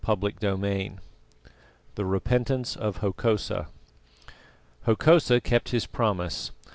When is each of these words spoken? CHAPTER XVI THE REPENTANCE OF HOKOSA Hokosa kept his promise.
CHAPTER 0.03 0.31
XVI 0.31 0.97
THE 1.93 2.05
REPENTANCE 2.05 2.75
OF 2.75 3.01
HOKOSA 3.01 3.67
Hokosa 4.87 5.39
kept 5.39 5.69
his 5.69 5.85
promise. 5.85 6.49